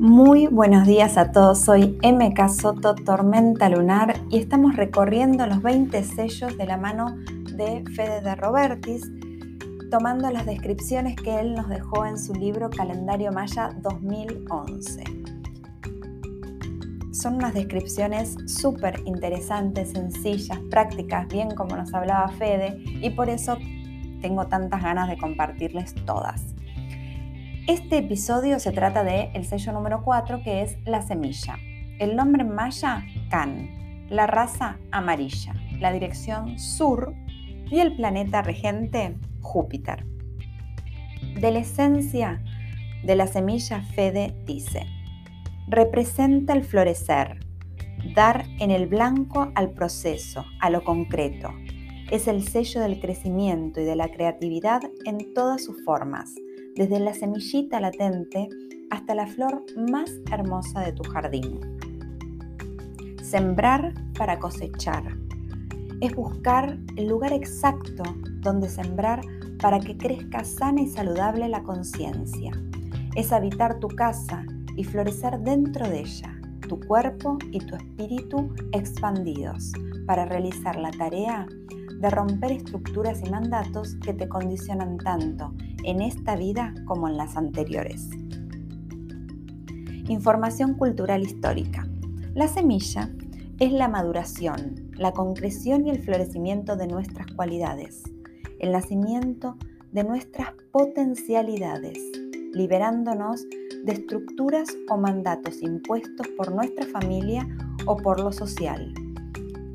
[0.00, 6.02] Muy buenos días a todos, soy MK Soto Tormenta Lunar y estamos recorriendo los 20
[6.04, 7.18] sellos de la mano
[7.54, 9.12] de Fede de Robertis,
[9.90, 15.04] tomando las descripciones que él nos dejó en su libro Calendario Maya 2011.
[17.12, 23.58] Son unas descripciones súper interesantes, sencillas, prácticas, bien como nos hablaba Fede, y por eso
[24.22, 26.54] tengo tantas ganas de compartirles todas.
[27.66, 31.58] Este episodio se trata de el sello número 4 que es la semilla.
[31.98, 34.06] El nombre maya, Can.
[34.08, 35.54] La raza, amarilla.
[35.78, 37.14] La dirección, sur.
[37.70, 40.06] Y el planeta regente, Júpiter.
[41.38, 42.42] De la esencia
[43.04, 44.86] de la semilla, Fede dice,
[45.68, 47.40] representa el florecer,
[48.14, 51.52] dar en el blanco al proceso, a lo concreto.
[52.10, 56.34] Es el sello del crecimiento y de la creatividad en todas sus formas
[56.76, 58.48] desde la semillita latente
[58.90, 61.60] hasta la flor más hermosa de tu jardín.
[63.22, 65.16] Sembrar para cosechar.
[66.00, 68.02] Es buscar el lugar exacto
[68.40, 69.20] donde sembrar
[69.60, 72.52] para que crezca sana y saludable la conciencia.
[73.14, 74.44] Es habitar tu casa
[74.76, 79.72] y florecer dentro de ella, tu cuerpo y tu espíritu expandidos
[80.06, 81.46] para realizar la tarea
[82.00, 85.52] de romper estructuras y mandatos que te condicionan tanto
[85.84, 88.08] en esta vida como en las anteriores.
[90.08, 91.86] Información cultural histórica.
[92.34, 93.10] La semilla
[93.58, 98.02] es la maduración, la concreción y el florecimiento de nuestras cualidades,
[98.58, 99.56] el nacimiento
[99.92, 101.98] de nuestras potencialidades,
[102.54, 103.44] liberándonos
[103.84, 107.46] de estructuras o mandatos impuestos por nuestra familia
[107.86, 108.94] o por lo social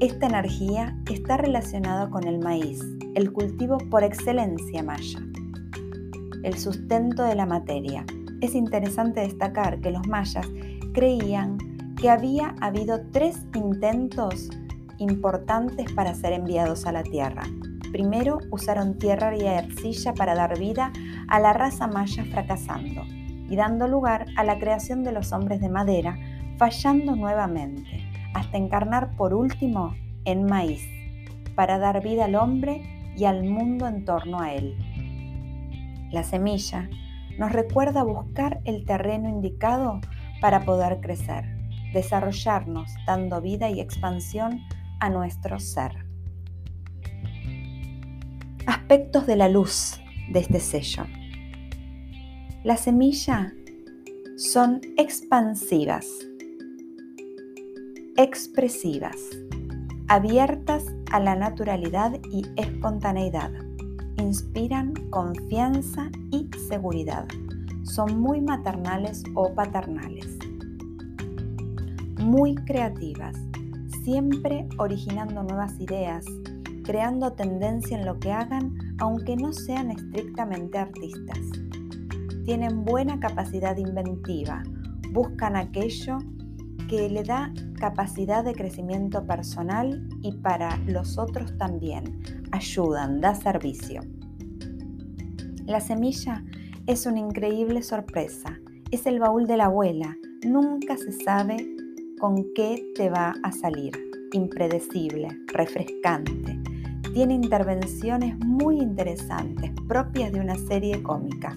[0.00, 2.80] esta energía está relacionada con el maíz,
[3.14, 5.20] el cultivo por excelencia maya,
[6.42, 8.04] el sustento de la materia.
[8.42, 10.46] Es interesante destacar que los mayas
[10.92, 11.56] creían
[11.96, 14.50] que había habido tres intentos
[14.98, 17.44] importantes para ser enviados a la Tierra.
[17.90, 20.92] Primero usaron tierra y arcilla para dar vida
[21.28, 23.02] a la raza maya fracasando
[23.48, 26.18] y dando lugar a la creación de los hombres de madera,
[26.58, 28.05] fallando nuevamente
[28.36, 29.94] hasta encarnar por último
[30.26, 30.86] en maíz,
[31.54, 32.82] para dar vida al hombre
[33.16, 34.76] y al mundo en torno a él.
[36.12, 36.90] La semilla
[37.38, 40.02] nos recuerda buscar el terreno indicado
[40.42, 41.46] para poder crecer,
[41.94, 44.60] desarrollarnos dando vida y expansión
[45.00, 46.04] a nuestro ser.
[48.66, 49.98] Aspectos de la luz
[50.28, 51.06] de este sello.
[52.64, 53.54] La semilla
[54.36, 56.06] son expansivas,
[58.16, 59.16] expresivas,
[60.08, 63.50] abiertas a la naturalidad y espontaneidad.
[64.16, 67.26] Inspiran confianza y seguridad.
[67.82, 70.38] Son muy maternales o paternales.
[72.18, 73.36] Muy creativas,
[74.02, 76.24] siempre originando nuevas ideas,
[76.84, 81.38] creando tendencia en lo que hagan aunque no sean estrictamente artistas.
[82.46, 84.62] Tienen buena capacidad inventiva,
[85.12, 86.18] buscan aquello
[86.88, 92.20] que le da capacidad de crecimiento personal y para los otros también.
[92.52, 94.02] Ayudan, da servicio.
[95.66, 96.44] La semilla
[96.86, 98.58] es una increíble sorpresa.
[98.90, 100.16] Es el baúl de la abuela.
[100.46, 101.56] Nunca se sabe
[102.18, 103.92] con qué te va a salir.
[104.32, 106.60] Impredecible, refrescante.
[107.12, 111.56] Tiene intervenciones muy interesantes, propias de una serie cómica.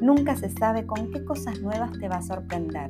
[0.00, 2.88] Nunca se sabe con qué cosas nuevas te va a sorprender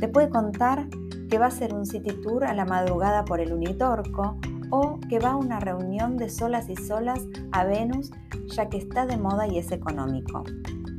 [0.00, 0.88] te puede contar
[1.28, 4.38] que va a hacer un city tour a la madrugada por el Unitorco
[4.70, 7.20] o que va a una reunión de solas y solas
[7.52, 8.10] a Venus
[8.46, 10.42] ya que está de moda y es económico.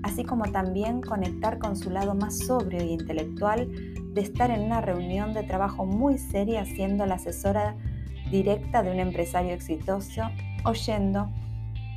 [0.03, 3.69] Así como también conectar con su lado más sobrio y intelectual
[4.13, 7.75] de estar en una reunión de trabajo muy seria siendo la asesora
[8.29, 10.21] directa de un empresario exitoso
[10.63, 11.29] o yendo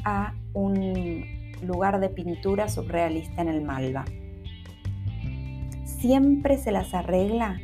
[0.04, 1.24] a un
[1.62, 4.04] lugar de pintura surrealista en el Malva
[6.04, 7.58] siempre se las arregla,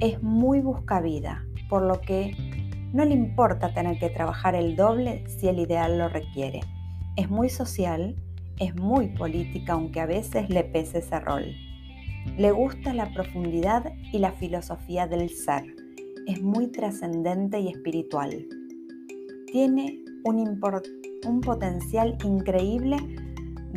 [0.00, 2.34] es muy buscavida, por lo que
[2.94, 6.60] no le importa tener que trabajar el doble si el ideal lo requiere.
[7.16, 8.16] Es muy social,
[8.58, 11.54] es muy política, aunque a veces le pese ese rol.
[12.38, 15.64] Le gusta la profundidad y la filosofía del ser.
[16.26, 18.46] Es muy trascendente y espiritual.
[19.52, 20.58] Tiene un,
[21.26, 22.96] un potencial increíble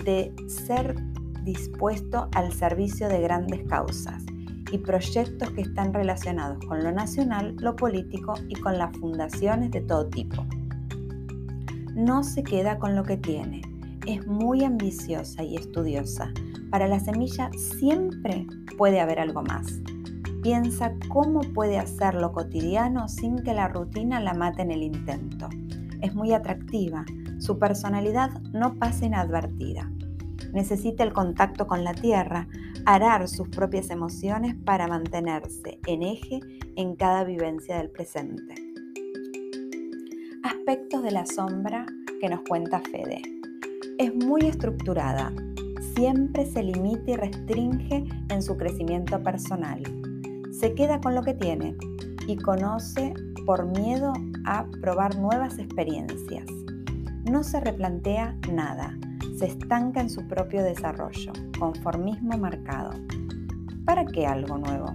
[0.05, 0.95] de ser
[1.43, 4.23] dispuesto al servicio de grandes causas
[4.71, 9.81] y proyectos que están relacionados con lo nacional, lo político y con las fundaciones de
[9.81, 10.45] todo tipo.
[11.95, 13.61] No se queda con lo que tiene,
[14.07, 16.31] es muy ambiciosa y estudiosa,
[16.69, 18.47] Para la semilla siempre
[18.77, 19.81] puede haber algo más.
[20.41, 25.49] Piensa cómo puede hacerlo cotidiano sin que la rutina la mate en el intento.
[26.01, 27.05] Es muy atractiva,
[27.39, 29.91] su personalidad no pasa inadvertida.
[30.53, 32.47] Necesita el contacto con la tierra,
[32.85, 36.39] arar sus propias emociones para mantenerse en eje
[36.75, 38.55] en cada vivencia del presente.
[40.43, 41.85] Aspectos de la sombra
[42.19, 43.21] que nos cuenta Fede.
[43.97, 45.31] Es muy estructurada,
[45.95, 49.83] siempre se limita y restringe en su crecimiento personal.
[50.51, 51.75] Se queda con lo que tiene
[52.27, 53.13] y conoce
[53.45, 54.13] por miedo
[54.45, 56.45] a probar nuevas experiencias.
[57.29, 58.97] No se replantea nada,
[59.41, 62.91] se estanca en su propio desarrollo, conformismo marcado.
[63.85, 64.93] ¿Para qué algo nuevo?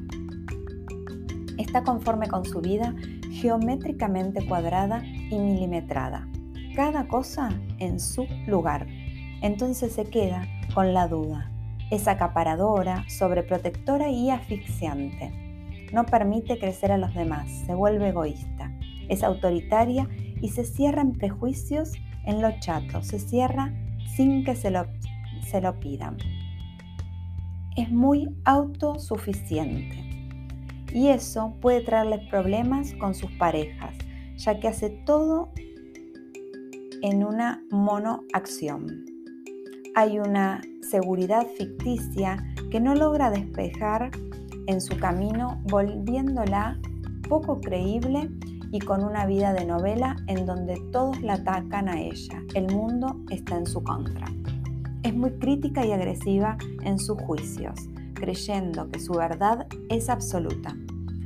[1.58, 2.94] Está conforme con su vida
[3.32, 6.28] geométricamente cuadrada y milimetrada,
[6.76, 7.48] cada cosa
[7.80, 8.86] en su lugar.
[9.42, 11.50] Entonces se queda con la duda.
[11.90, 15.90] Es acaparadora, sobreprotectora y asfixiante.
[15.92, 18.70] No permite crecer a los demás, se vuelve egoísta.
[19.08, 20.08] Es autoritaria
[20.40, 21.94] y se cierra en prejuicios
[22.26, 23.72] en lo chato, se cierra
[24.14, 24.86] sin que se lo,
[25.42, 26.16] se lo pidan.
[27.76, 30.06] Es muy autosuficiente
[30.92, 33.94] y eso puede traerles problemas con sus parejas,
[34.36, 35.50] ya que hace todo
[37.02, 39.04] en una monoacción.
[39.94, 44.10] Hay una seguridad ficticia que no logra despejar
[44.66, 46.78] en su camino, volviéndola
[47.28, 48.30] poco creíble
[48.76, 52.42] y con una vida de novela en donde todos la atacan a ella.
[52.54, 54.26] El mundo está en su contra.
[55.02, 60.76] Es muy crítica y agresiva en sus juicios, creyendo que su verdad es absoluta.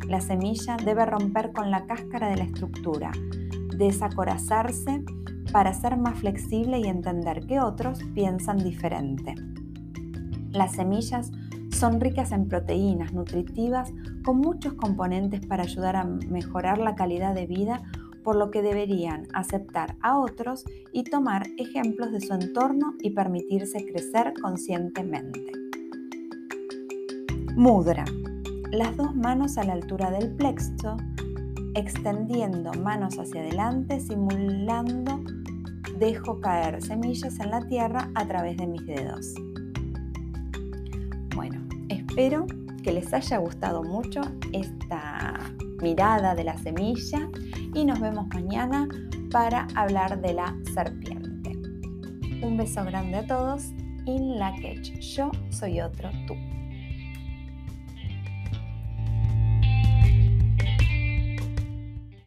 [0.06, 3.10] La semilla debe romper con la cáscara de la estructura,
[3.76, 5.02] desacorazarse
[5.50, 9.34] para ser más flexible y entender que otros piensan diferente.
[10.50, 11.32] Las semillas
[11.80, 13.90] son ricas en proteínas nutritivas
[14.22, 17.80] con muchos componentes para ayudar a mejorar la calidad de vida,
[18.22, 23.86] por lo que deberían aceptar a otros y tomar ejemplos de su entorno y permitirse
[23.86, 25.52] crecer conscientemente.
[27.56, 28.04] Mudra.
[28.70, 30.98] Las dos manos a la altura del plexo,
[31.74, 35.18] extendiendo manos hacia adelante, simulando
[35.98, 39.34] dejo caer semillas en la tierra a través de mis dedos.
[42.10, 42.44] Espero
[42.82, 44.20] que les haya gustado mucho
[44.52, 45.38] esta
[45.80, 47.30] mirada de la semilla
[47.72, 48.88] y nos vemos mañana
[49.30, 51.52] para hablar de la serpiente.
[52.44, 53.66] Un beso grande a todos.
[54.06, 54.52] In la
[54.98, 56.34] Yo soy otro tú.